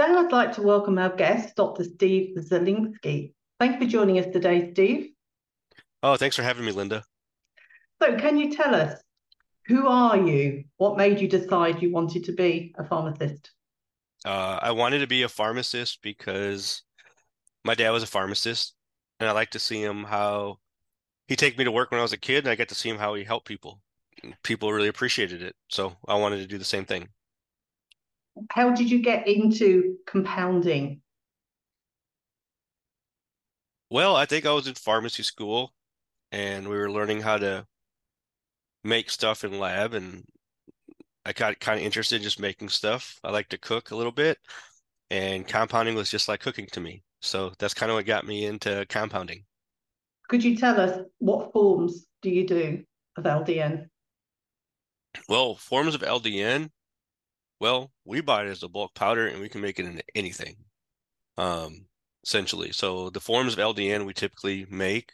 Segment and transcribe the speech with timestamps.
[0.00, 1.84] Today, I'd like to welcome our guest, Dr.
[1.84, 3.34] Steve Zielinski.
[3.58, 5.10] Thank you for joining us today, Steve.
[6.02, 7.04] Oh, thanks for having me, Linda.
[8.02, 8.98] So, can you tell us
[9.66, 10.64] who are you?
[10.78, 13.50] What made you decide you wanted to be a pharmacist?
[14.24, 16.82] Uh, I wanted to be a pharmacist because
[17.62, 18.74] my dad was a pharmacist,
[19.18, 20.60] and I like to see him how
[21.28, 22.88] he take me to work when I was a kid, and I get to see
[22.88, 23.82] him how he helped people.
[24.44, 27.10] People really appreciated it, so I wanted to do the same thing.
[28.50, 31.02] How did you get into compounding?
[33.90, 35.72] Well, I think I was in pharmacy school,
[36.32, 37.66] and we were learning how to
[38.84, 40.24] make stuff in lab, and
[41.24, 43.18] I got kind of interested in just making stuff.
[43.24, 44.38] I like to cook a little bit,
[45.10, 47.02] and compounding was just like cooking to me.
[47.20, 49.44] So that's kind of what got me into compounding.
[50.28, 52.84] Could you tell us what forms do you do
[53.16, 53.88] of LDN?
[55.28, 56.70] Well, forms of LDN,
[57.60, 60.56] well, we buy it as a bulk powder and we can make it into anything,
[61.38, 61.86] um,
[62.24, 62.72] essentially.
[62.72, 65.12] So the forms of LDN we typically make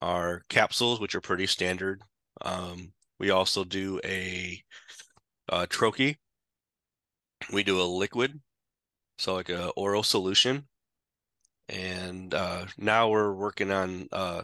[0.00, 2.02] are capsules, which are pretty standard.
[2.42, 4.62] Um, we also do a,
[5.48, 6.16] a troche.
[7.52, 8.40] We do a liquid,
[9.18, 10.66] so like a oral solution
[11.68, 14.42] and uh, now we're working on uh,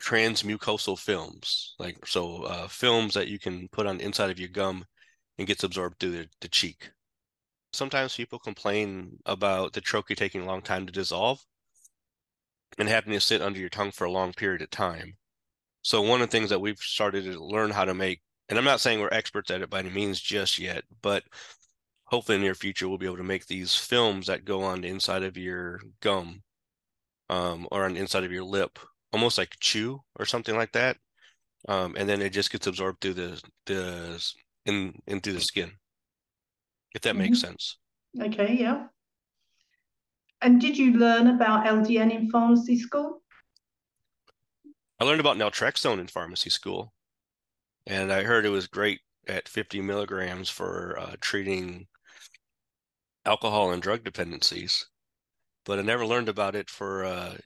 [0.00, 4.48] transmucosal films, like so uh, films that you can put on the inside of your
[4.48, 4.84] gum
[5.38, 6.90] and gets absorbed through the, the cheek.
[7.72, 11.40] Sometimes people complain about the troche taking a long time to dissolve
[12.78, 15.16] and having to sit under your tongue for a long period of time.
[15.82, 18.64] So one of the things that we've started to learn how to make, and I'm
[18.64, 21.24] not saying we're experts at it by any means just yet, but
[22.12, 24.82] hopefully in the near future we'll be able to make these films that go on
[24.82, 26.42] the inside of your gum
[27.30, 28.78] um, or on the inside of your lip
[29.14, 30.98] almost like chew or something like that
[31.68, 34.34] um, and then it just gets absorbed through the the
[34.66, 35.70] in through the skin
[36.94, 37.22] if that mm-hmm.
[37.22, 37.78] makes sense
[38.20, 38.86] okay yeah
[40.40, 43.22] and did you learn about ldn in pharmacy school
[45.00, 46.92] i learned about naltrexone in pharmacy school
[47.86, 51.86] and i heard it was great at 50 milligrams for uh, treating
[53.24, 54.86] alcohol and drug dependencies,
[55.64, 57.36] but I never learned about it for uh,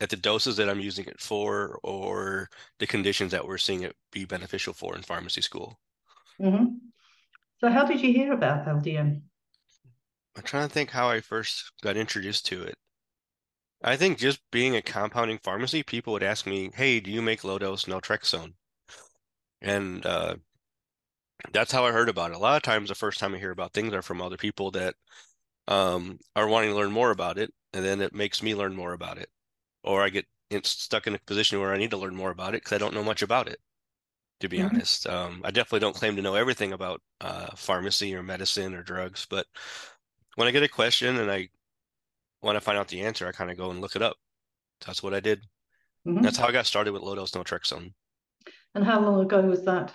[0.00, 2.48] at the doses that I'm using it for or
[2.78, 5.78] the conditions that we're seeing it be beneficial for in pharmacy school.
[6.40, 6.76] Mm-hmm.
[7.60, 9.22] So, how did you hear about LDN?
[10.36, 12.74] I'm trying to think how I first got introduced to it.
[13.82, 17.44] I think just being a compounding pharmacy, people would ask me, "Hey, do you make
[17.44, 18.54] low dose naltrexone?"
[19.60, 20.36] And uh,
[21.52, 22.36] that's how I heard about it.
[22.36, 24.70] A lot of times, the first time I hear about things are from other people
[24.72, 24.94] that
[25.68, 28.92] um, are wanting to learn more about it, and then it makes me learn more
[28.92, 29.30] about it,
[29.82, 30.26] or I get
[30.64, 32.94] stuck in a position where I need to learn more about it because I don't
[32.94, 33.60] know much about it.
[34.40, 34.74] To be mm-hmm.
[34.74, 38.82] honest, um, I definitely don't claim to know everything about uh, pharmacy or medicine or
[38.82, 39.46] drugs, but
[40.34, 41.48] when I get a question and I
[42.42, 44.16] want to find out the answer, I kind of go and look it up.
[44.84, 45.40] That's what I did.
[46.06, 46.22] Mm-hmm.
[46.22, 47.92] That's how I got started with low dose naltrexone.
[48.74, 49.94] And how long ago was that?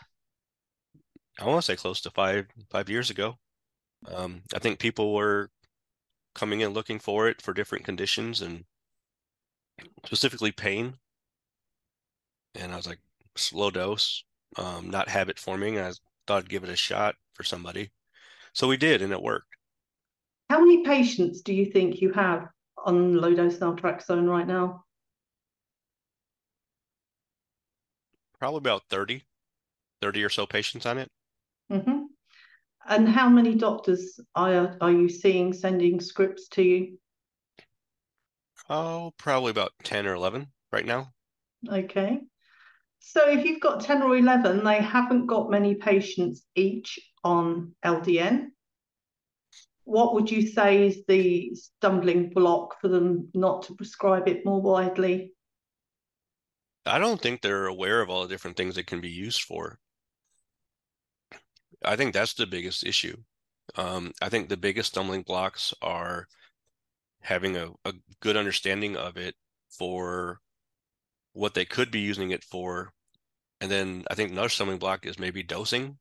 [1.40, 3.36] I want to say close to five five years ago.
[4.08, 5.50] Um, I think people were
[6.34, 8.64] coming in looking for it for different conditions and
[10.06, 10.96] specifically pain.
[12.56, 13.00] And I was like,
[13.36, 14.24] slow dose,
[14.58, 15.80] um, not habit forming.
[15.80, 15.92] I
[16.28, 17.92] thought I'd give it a shot for somebody.
[18.54, 19.56] So we did, and it worked.
[20.50, 22.48] How many patients do you think you have
[22.84, 24.84] on low dose naltrexone right now?
[28.40, 29.24] Probably about 30,
[30.02, 31.10] 30 or so patients on it.
[31.72, 32.04] Mm-hmm.
[32.88, 36.98] And how many doctors are, are you seeing sending scripts to you?
[38.70, 41.12] Oh, probably about 10 or 11 right now.
[41.68, 42.20] Okay.
[43.00, 48.50] So if you've got 10 or 11, they haven't got many patients each on LDN.
[49.86, 54.62] What would you say is the stumbling block for them not to prescribe it more
[54.62, 55.34] widely?
[56.86, 59.80] I don't think they're aware of all the different things it can be used for.
[61.84, 63.18] I think that's the biggest issue.
[63.76, 66.28] Um, I think the biggest stumbling blocks are
[67.22, 69.36] having a, a good understanding of it
[69.70, 70.42] for
[71.40, 72.92] what they could be using it for.
[73.62, 75.98] And then I think another stumbling block is maybe dosing.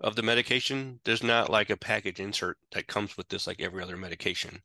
[0.00, 1.00] of the medication.
[1.04, 4.60] There's not like a package insert that comes with this like every other medication.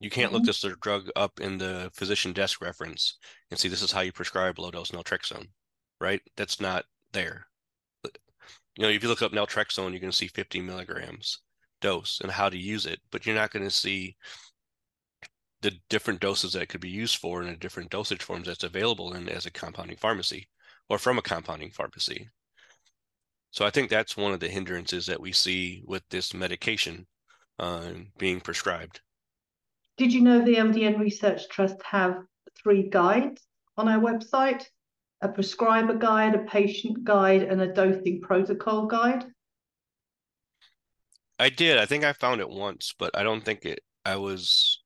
[0.00, 0.36] You can't mm-hmm.
[0.36, 3.18] look this drug up in the physician desk reference
[3.50, 5.48] and see this is how you prescribe low dose naltrexone,
[6.00, 6.20] right?
[6.36, 7.46] That's not there.
[8.76, 11.40] You know, if you look up naltrexone, you're going to see 50 milligrams
[11.80, 14.16] dose and how to use it, but you're not going to see
[15.64, 19.14] the different doses that could be used for and the different dosage forms that's available
[19.14, 20.46] in as a compounding pharmacy
[20.90, 22.28] or from a compounding pharmacy.
[23.50, 27.06] So I think that's one of the hindrances that we see with this medication
[27.58, 29.00] uh, being prescribed.
[29.96, 32.18] Did you know the LDN Research Trust have
[32.62, 33.40] three guides
[33.78, 34.64] on our website?
[35.22, 39.24] A prescriber guide, a patient guide, and a dosing protocol guide?
[41.38, 41.78] I did.
[41.78, 43.80] I think I found it once, but I don't think it.
[44.04, 44.83] I was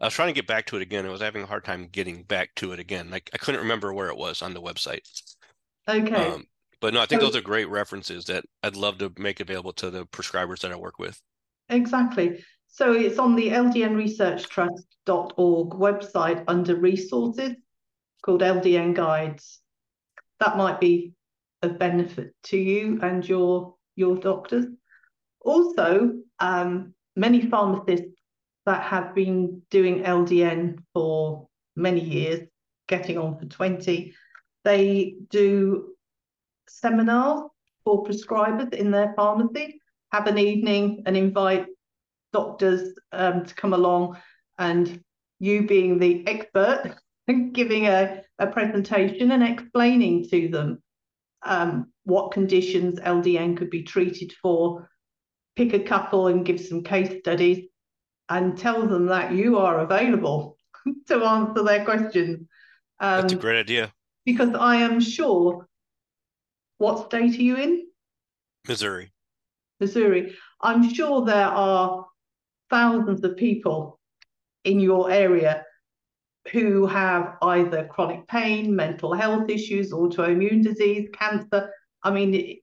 [0.00, 1.04] I was trying to get back to it again.
[1.04, 3.10] I was having a hard time getting back to it again.
[3.10, 5.00] Like I couldn't remember where it was on the website.
[5.88, 6.14] Okay.
[6.14, 6.46] Um,
[6.80, 9.72] but no, I think so, those are great references that I'd love to make available
[9.74, 11.20] to the prescribers that I work with.
[11.68, 12.42] Exactly.
[12.68, 17.52] So it's on the ldnresearchtrust.org website under resources
[18.22, 19.60] called LDN Guides.
[20.38, 21.12] That might be
[21.62, 24.64] of benefit to you and your your doctors.
[25.42, 28.14] Also, um, many pharmacists
[28.66, 32.46] that have been doing LDN for many years,
[32.88, 34.14] getting on for 20,
[34.64, 35.94] they do
[36.68, 37.48] seminars
[37.84, 39.80] for prescribers in their pharmacy,
[40.12, 41.66] have an evening and invite
[42.32, 44.18] doctors um, to come along.
[44.58, 45.02] And
[45.38, 46.96] you being the expert
[47.52, 50.82] giving a, a presentation and explaining to them
[51.42, 54.88] um, what conditions LDN could be treated for,
[55.56, 57.66] pick a couple and give some case studies
[58.30, 60.56] and tell them that you are available
[61.08, 62.46] to answer their questions.
[63.00, 63.92] Um, That's a great idea.
[64.24, 65.66] Because I am sure,
[66.78, 67.86] what state are you in?
[68.68, 69.12] Missouri.
[69.80, 70.34] Missouri.
[70.60, 72.06] I'm sure there are
[72.68, 73.98] thousands of people
[74.64, 75.64] in your area
[76.52, 81.70] who have either chronic pain, mental health issues, autoimmune disease, cancer.
[82.02, 82.58] I mean, it,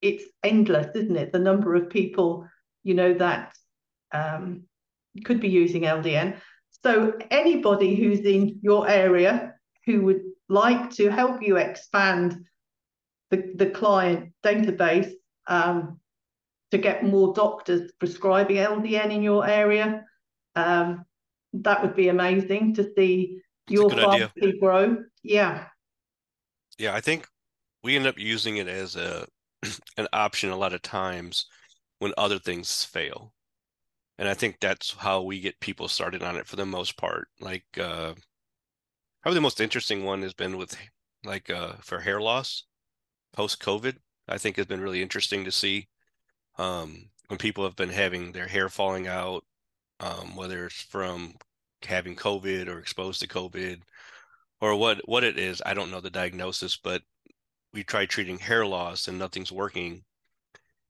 [0.00, 1.32] it's endless, isn't it?
[1.32, 2.46] The number of people,
[2.84, 3.52] you know, that
[4.12, 4.64] um,
[5.24, 6.36] could be using LDN.
[6.84, 9.54] So anybody who's in your area
[9.86, 12.44] who would like to help you expand
[13.30, 15.12] the, the client database
[15.46, 16.00] um,
[16.70, 20.04] to get more doctors prescribing LDN in your area,
[20.56, 21.04] um,
[21.52, 24.96] that would be amazing to see your pharmacy grow.
[25.22, 25.66] Yeah.
[26.78, 27.26] Yeah, I think
[27.82, 29.26] we end up using it as a
[29.96, 31.46] an option a lot of times
[31.98, 33.34] when other things fail
[34.20, 37.28] and I think that's how we get people started on it for the most part.
[37.40, 38.12] Like uh,
[39.22, 40.76] probably the most interesting one has been with
[41.24, 42.64] like uh, for hair loss
[43.32, 43.96] post COVID.
[44.28, 45.88] I think has been really interesting to see
[46.58, 49.42] um, when people have been having their hair falling out,
[50.00, 51.32] um, whether it's from
[51.82, 53.80] having COVID or exposed to COVID
[54.60, 55.62] or what what it is.
[55.64, 57.00] I don't know the diagnosis, but
[57.72, 60.04] we try treating hair loss and nothing's working,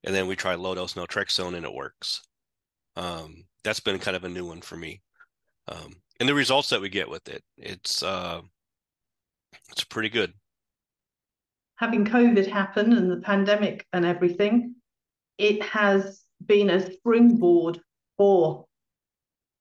[0.03, 2.23] and then we try low dose naltrexone and it works.
[2.97, 5.03] Um, that's been kind of a new one for me.
[5.69, 8.41] Um, and the results that we get with it, it's uh,
[9.71, 10.33] it's pretty good.
[11.77, 14.75] Having COVID happen and the pandemic and everything,
[15.39, 17.81] it has been a springboard
[18.19, 18.67] for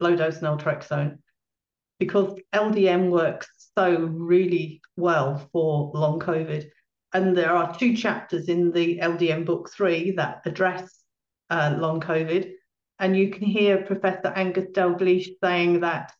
[0.02, 1.20] low dose naltrexone
[2.00, 6.70] because LDN works so really well for long COVID.
[7.14, 11.00] And there are two chapters in the LDN book three that address
[11.50, 12.52] uh, long COVID.
[13.00, 16.14] And you can hear Professor Angus Dalgleish saying that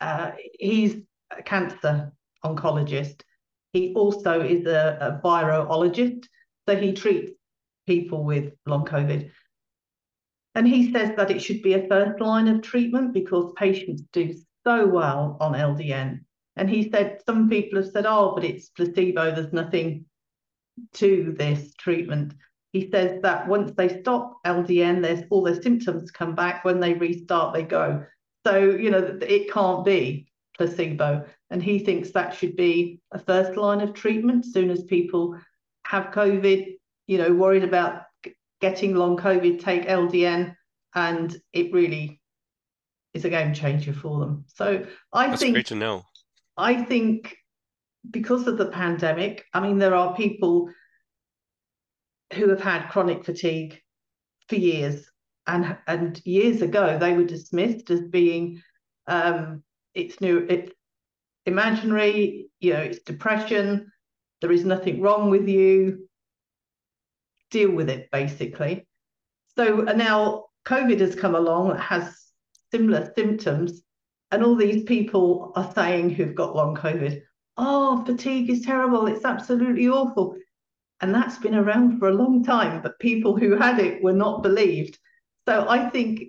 [0.00, 0.96] uh, he's
[1.30, 2.12] a cancer
[2.44, 3.20] oncologist.
[3.72, 6.26] He also is a, a virologist,
[6.68, 7.32] so he treats
[7.86, 9.30] people with long COVID.
[10.54, 14.34] And he says that it should be a first line of treatment because patients do
[14.64, 16.20] so well on LDN.
[16.56, 20.04] And he said some people have said, oh, but it's placebo, there's nothing
[20.94, 22.34] to this treatment
[22.72, 26.64] he says that once they stop LDN, there's all their symptoms come back.
[26.64, 28.04] When they restart, they go.
[28.46, 30.26] So, you know, it can't be
[30.56, 31.26] placebo.
[31.50, 34.46] And he thinks that should be a first line of treatment.
[34.46, 35.38] As soon as people
[35.86, 36.76] have COVID,
[37.06, 38.04] you know, worried about
[38.62, 40.54] getting long COVID, take LDN,
[40.94, 42.20] and it really
[43.12, 44.44] is a game changer for them.
[44.46, 46.04] So I That's think great to know.
[46.56, 47.36] I think
[48.10, 50.70] because of the pandemic, I mean, there are people
[52.32, 53.80] who have had chronic fatigue
[54.48, 55.06] for years.
[55.46, 58.62] And, and years ago, they were dismissed as being
[59.06, 59.62] um,
[59.94, 60.72] it's new, it's
[61.46, 63.90] imaginary, you know, it's depression,
[64.40, 66.08] there is nothing wrong with you.
[67.50, 68.86] deal with it basically.
[69.56, 72.16] So now COVID has come along, has
[72.70, 73.82] similar symptoms,
[74.30, 77.20] and all these people are saying who've got long COVID,
[77.58, 80.36] oh, fatigue is terrible, it's absolutely awful.
[81.02, 84.42] And that's been around for a long time, but people who had it were not
[84.42, 84.98] believed.
[85.48, 86.22] So I think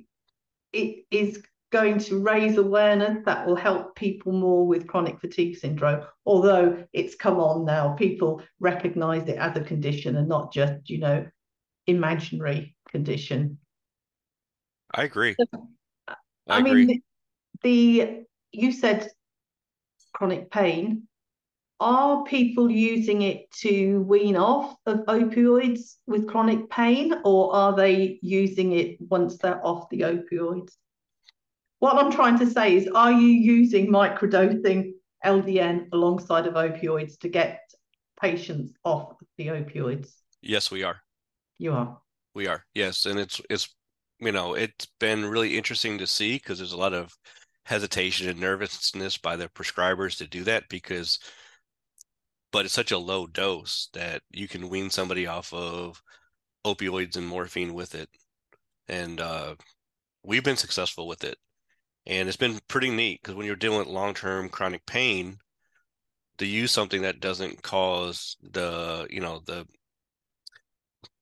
[0.74, 6.06] it is going to raise awareness that will help people more with chronic fatigue syndrome
[6.24, 11.00] although it's come on now people recognize it as a condition and not just you
[11.00, 11.26] know
[11.88, 13.58] imaginary condition
[14.94, 15.36] i agree
[16.08, 16.16] i,
[16.48, 16.86] I agree.
[16.86, 17.02] mean
[17.64, 19.10] the you said
[20.14, 21.08] chronic pain
[21.84, 28.20] are people using it to wean off of opioids with chronic pain or are they
[28.22, 30.72] using it once they're off the opioids
[31.84, 34.94] what I'm trying to say is, are you using microdosing
[35.26, 37.60] LDN alongside of opioids to get
[38.22, 40.14] patients off the opioids?
[40.42, 41.02] Yes, we are.
[41.58, 42.00] You are.
[42.34, 42.64] We are.
[42.74, 43.68] Yes, and it's it's
[44.20, 47.14] you know it's been really interesting to see because there's a lot of
[47.66, 51.20] hesitation and nervousness by the prescribers to do that because
[52.54, 56.02] but it's such a low dose that you can wean somebody off of
[56.66, 58.08] opioids and morphine with it
[58.88, 59.54] and uh,
[60.24, 61.38] we've been successful with it
[62.06, 65.38] and it's been pretty neat because when you're dealing with long-term chronic pain,
[66.38, 69.66] to use something that doesn't cause the, you know, the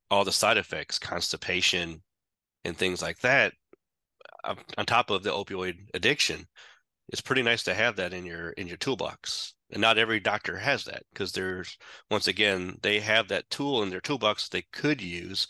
[0.09, 2.01] all the side effects, constipation
[2.65, 3.53] and things like that,
[4.43, 6.47] on top of the opioid addiction,
[7.09, 9.53] it's pretty nice to have that in your in your toolbox.
[9.71, 11.77] And not every doctor has that because there's
[12.09, 15.47] once again they have that tool in their toolbox they could use,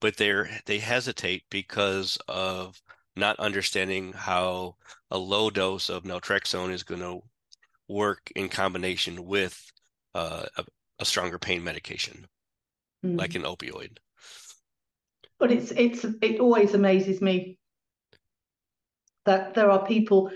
[0.00, 2.80] but they're they hesitate because of
[3.16, 4.76] not understanding how
[5.10, 7.20] a low dose of naltrexone is going to
[7.88, 9.60] work in combination with
[10.14, 10.64] uh, a,
[11.00, 12.26] a, stronger pain medication,
[13.04, 13.18] mm.
[13.18, 13.98] like an opioid.
[15.38, 17.58] But it's it's it always amazes me
[19.26, 20.30] that there are people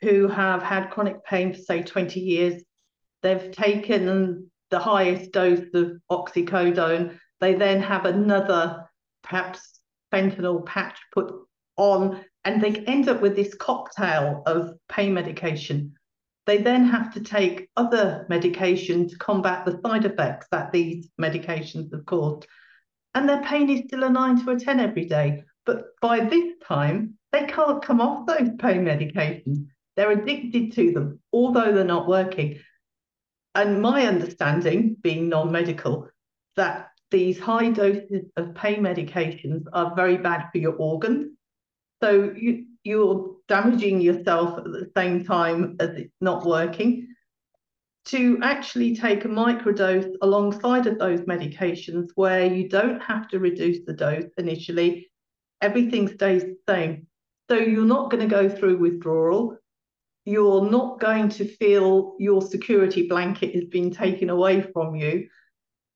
[0.00, 2.62] who have had chronic pain for say 20 years.
[3.22, 7.18] They've taken the highest dose of oxycodone.
[7.40, 8.88] They then have another
[9.22, 9.80] perhaps
[10.12, 11.32] fentanyl patch put
[11.76, 15.94] on and they end up with this cocktail of pain medication.
[16.46, 21.92] They then have to take other medication to combat the side effects that these medications
[21.92, 22.46] have caused.
[23.14, 25.44] And their pain is still a nine to a 10 every day.
[25.66, 29.66] But by this time, they can't come off those pain medications.
[29.96, 32.58] They're addicted to them, although they're not working.
[33.54, 36.08] And my understanding, being non medical,
[36.56, 41.36] that these high doses of pain medications are very bad for your organs
[42.02, 47.08] so you, you're damaging yourself at the same time as it's not working.
[48.06, 53.84] To actually take a microdose alongside of those medications where you don't have to reduce
[53.84, 55.10] the dose initially,
[55.60, 57.06] everything stays the same.
[57.50, 59.58] So you're not going to go through withdrawal.
[60.30, 65.28] You're not going to feel your security blanket has been taken away from you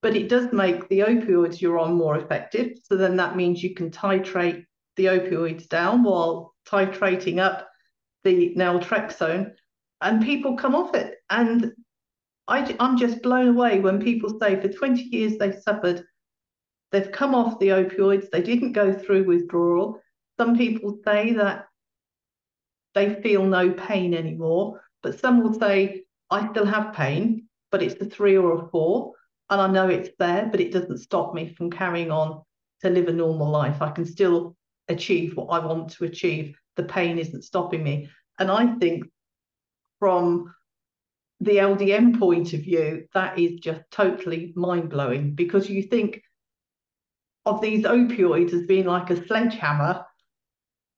[0.04, 2.76] but it does make the opioids you're on more effective.
[2.84, 7.70] So then that means you can titrate the opioids down while titrating up
[8.22, 9.52] the naltrexone,
[10.02, 11.14] and people come off it.
[11.30, 11.72] And
[12.46, 16.04] I, I'm just blown away when people say for 20 years they suffered,
[16.92, 20.02] they've come off the opioids, they didn't go through withdrawal.
[20.38, 21.64] Some people say that
[22.94, 28.00] they feel no pain anymore, but some will say, I still have pain, but it's
[28.00, 29.12] a three or a four,
[29.50, 32.42] and I know it's there, but it doesn't stop me from carrying on
[32.82, 33.82] to live a normal life.
[33.82, 34.56] I can still
[34.88, 36.56] achieve what I want to achieve.
[36.76, 38.08] The pain isn't stopping me.
[38.38, 39.04] And I think
[39.98, 40.54] from
[41.40, 46.22] the LDN point of view, that is just totally mind blowing because you think
[47.46, 50.04] of these opioids as being like a sledgehammer,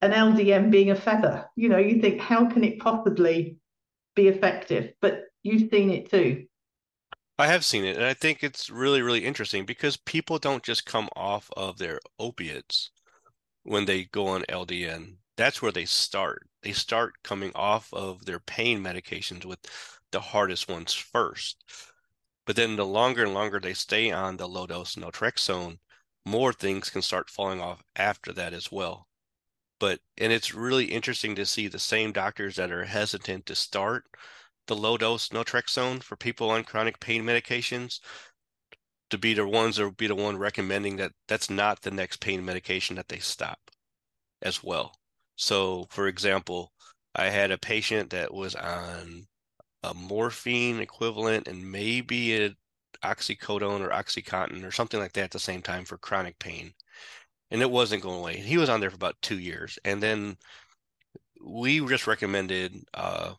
[0.06, 1.46] an LDN being a feather.
[1.56, 3.58] You know, you think, how can it possibly
[4.14, 4.94] be effective?
[5.00, 6.46] But you've seen it too.
[7.38, 10.86] I have seen it, and I think it's really, really interesting because people don't just
[10.86, 12.90] come off of their opiates
[13.62, 15.16] when they go on LDN.
[15.36, 16.48] That's where they start.
[16.62, 19.58] They start coming off of their pain medications with
[20.12, 21.62] the hardest ones first.
[22.46, 25.78] But then the longer and longer they stay on the low dose naltrexone,
[26.24, 29.05] more things can start falling off after that as well.
[29.78, 34.04] But and it's really interesting to see the same doctors that are hesitant to start
[34.66, 38.00] the low dose naltrexone for people on chronic pain medications
[39.10, 42.44] to be the ones or be the one recommending that that's not the next pain
[42.44, 43.58] medication that they stop
[44.42, 44.94] as well.
[45.36, 46.72] So, for example,
[47.14, 49.26] I had a patient that was on
[49.82, 52.50] a morphine equivalent and maybe a,
[53.04, 56.72] oxycodone or oxycontin or something like that at the same time for chronic pain
[57.50, 60.36] and it wasn't going away he was on there for about two years and then
[61.44, 63.32] we just recommended uh,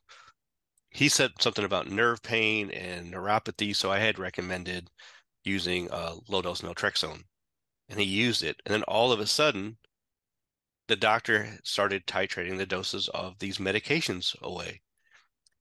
[0.89, 4.89] he said something about nerve pain and neuropathy so i had recommended
[5.43, 7.23] using uh, low dose naltrexone
[7.89, 8.61] and he used it.
[8.65, 9.77] And then all of a sudden
[10.87, 14.81] the doctor started titrating the doses of these medications away.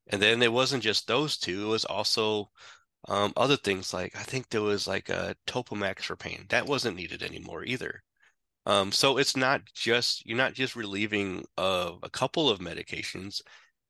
[0.06, 2.50] And then it wasn't just those two; it was also
[3.08, 6.46] um, other things like I think there was like a Topamax for pain.
[6.50, 8.02] That wasn't needed anymore either.
[8.66, 13.40] Um, so it's not just you're not just relieving of a couple of medications;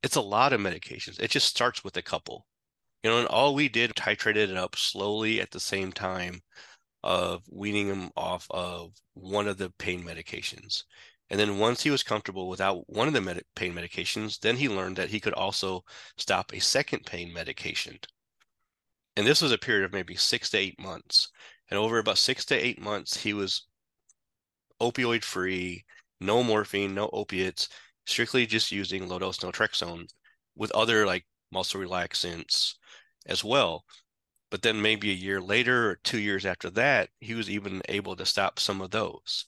[0.02, 1.18] it's a lot of medications.
[1.20, 2.46] It just starts with a couple,
[3.02, 3.18] you know.
[3.18, 6.42] And all we did titrated it up slowly at the same time
[7.02, 10.84] of weaning him off of one of the pain medications.
[11.30, 14.68] And then once he was comfortable without one of the med- pain medications, then he
[14.68, 15.84] learned that he could also
[16.16, 17.98] stop a second pain medication.
[19.16, 21.30] And this was a period of maybe six to eight months.
[21.70, 23.66] And over about six to eight months, he was
[24.80, 25.84] opioid free,
[26.20, 27.68] no morphine, no opiates,
[28.06, 30.08] strictly just using low dose naltrexone
[30.56, 32.74] with other like muscle relaxants
[33.26, 33.84] as well.
[34.50, 38.16] But then maybe a year later or two years after that, he was even able
[38.16, 39.46] to stop some of those.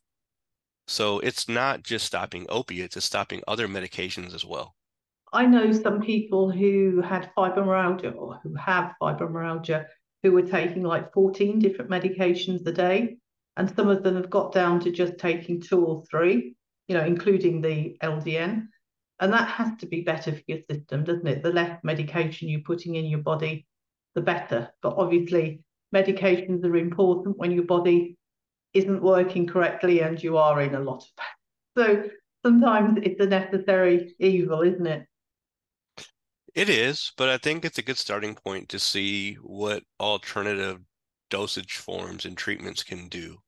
[0.89, 4.75] So it's not just stopping opiates, it's stopping other medications as well.
[5.33, 9.87] I know some people who had fibromyalgia or who have fibromyalgia
[10.23, 13.19] who were taking like 14 different medications a day.
[13.59, 16.55] And some of them have got down to just taking two or three,
[16.87, 18.69] you know, including the LDN.
[19.19, 21.43] And that has to be better for your system, doesn't it?
[21.43, 23.67] The less medication you're putting in your body,
[24.15, 24.71] the better.
[24.81, 25.61] But obviously,
[25.93, 28.17] medications are important when your body
[28.75, 31.27] isn't working correctly and you are in a lot of pain.
[31.77, 32.11] So
[32.47, 35.05] sometimes it's a necessary evil, isn't it?
[36.55, 40.79] It is, but I think it's a good starting point to see what alternative
[41.29, 43.39] dosage forms and treatments can do.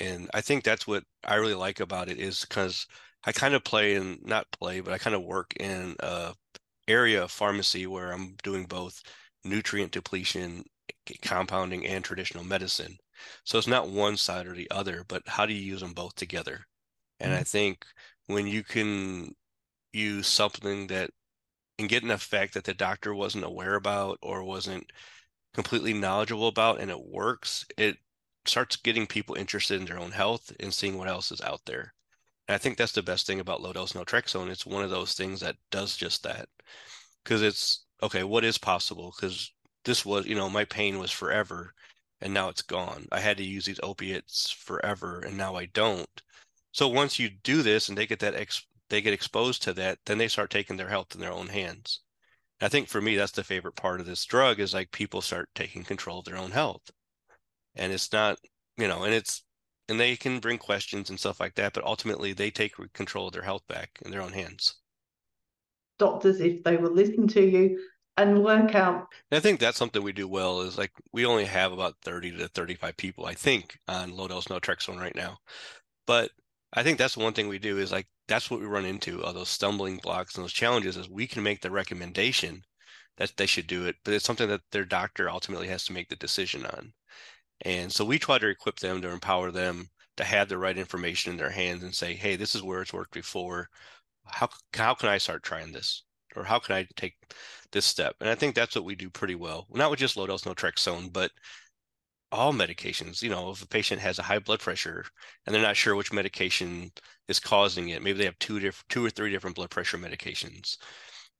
[0.00, 2.86] And I think that's what I really like about it is because
[3.24, 6.34] I kind of play and not play, but I kind of work in a
[6.88, 9.02] area of pharmacy where I'm doing both
[9.44, 10.64] nutrient depletion,
[11.22, 12.96] compounding, and traditional medicine.
[13.44, 16.14] So it's not one side or the other, but how do you use them both
[16.14, 16.66] together?
[17.20, 17.40] And mm-hmm.
[17.40, 17.84] I think
[18.26, 19.34] when you can
[19.92, 21.10] use something that
[21.78, 24.90] and get an effect that the doctor wasn't aware about or wasn't
[25.54, 27.96] completely knowledgeable about and it works, it
[28.48, 31.94] starts getting people interested in their own health and seeing what else is out there.
[32.48, 34.50] And I think that's the best thing about low dose naltrexone.
[34.50, 36.48] It's one of those things that does just that.
[37.24, 39.12] Because it's okay, what is possible?
[39.16, 39.52] Because
[39.84, 41.74] this was, you know, my pain was forever
[42.20, 43.06] and now it's gone.
[43.12, 46.22] I had to use these opiates forever and now I don't.
[46.72, 49.98] So once you do this and they get that ex- they get exposed to that,
[50.06, 52.00] then they start taking their health in their own hands.
[52.60, 55.48] I think for me that's the favorite part of this drug is like people start
[55.54, 56.90] taking control of their own health.
[57.76, 58.38] And it's not,
[58.76, 59.42] you know, and it's
[59.88, 63.32] and they can bring questions and stuff like that, but ultimately they take control of
[63.32, 64.74] their health back in their own hands.
[65.98, 67.78] Doctors, if they will listen to you,
[68.16, 69.08] and work out.
[69.30, 72.48] I think that's something we do well is like we only have about 30 to
[72.48, 75.38] 35 people, I think, on low dose naltrexone right now.
[76.06, 76.30] But
[76.72, 79.32] I think that's one thing we do is like that's what we run into all
[79.32, 82.62] those stumbling blocks and those challenges is we can make the recommendation
[83.18, 86.08] that they should do it, but it's something that their doctor ultimately has to make
[86.08, 86.92] the decision on.
[87.62, 91.32] And so we try to equip them to empower them to have the right information
[91.32, 93.68] in their hands and say, hey, this is where it's worked before.
[94.26, 96.04] How how can I start trying this?
[96.36, 97.14] or how can I take
[97.72, 98.16] this step?
[98.20, 99.66] And I think that's what we do pretty well.
[99.72, 101.30] Not with just low dose naltrexone, but
[102.32, 103.22] all medications.
[103.22, 105.04] You know, if a patient has a high blood pressure
[105.46, 106.90] and they're not sure which medication
[107.28, 110.76] is causing it, maybe they have two different, two or three different blood pressure medications.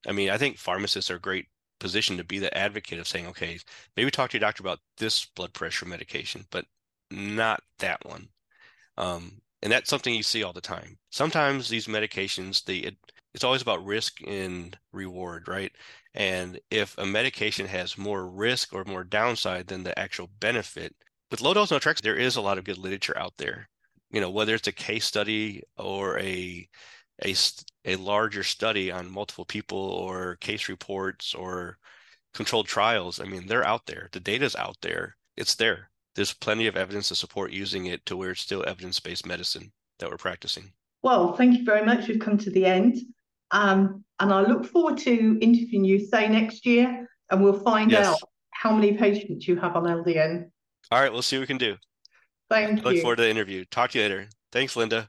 [0.06, 1.46] I mean, I think pharmacists are great
[1.78, 3.58] position to be the advocate of saying, okay,
[3.96, 6.64] maybe talk to your doctor about this blood pressure medication, but
[7.10, 8.28] not that one.
[8.96, 10.98] Um, and that's something you see all the time.
[11.10, 12.96] Sometimes these medications, they
[13.34, 15.70] it's always about risk and reward, right?
[16.14, 20.96] And if a medication has more risk or more downside than the actual benefit,
[21.30, 23.68] with low dose naltrexone, there is a lot of good literature out there.
[24.10, 26.66] You know, whether it's a case study or a
[27.24, 27.34] a
[27.84, 31.78] a larger study on multiple people or case reports or
[32.34, 33.20] controlled trials.
[33.20, 34.08] I mean, they're out there.
[34.12, 35.16] The data's out there.
[35.36, 35.90] It's there.
[36.14, 40.10] There's plenty of evidence to support using it to where it's still evidence-based medicine that
[40.10, 40.72] we're practicing.
[41.02, 42.08] Well, thank you very much.
[42.08, 42.96] We've come to the end.
[43.50, 48.06] Um, and I look forward to interviewing you, say next year, and we'll find yes.
[48.06, 48.18] out
[48.50, 50.50] how many patients you have on LDN.
[50.90, 51.76] All right, we'll see what we can do.
[52.50, 52.96] Thank I you.
[52.96, 53.64] Look forward to the interview.
[53.70, 54.28] Talk to you later.
[54.52, 55.08] Thanks, Linda.